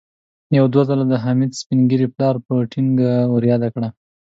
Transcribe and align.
يو 0.57 0.65
دوه 0.73 0.83
ځله 0.89 1.05
د 1.09 1.13
حميد 1.23 1.51
سپين 1.61 1.79
ږيري 1.89 2.07
پلار 2.15 2.35
په 2.45 2.53
ټينګه 2.71 3.09
ور 3.33 3.43
ياده 3.51 3.69
کړه. 3.73 3.89